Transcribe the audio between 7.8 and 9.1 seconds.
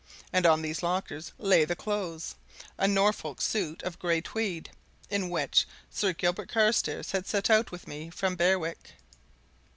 me from Berwick.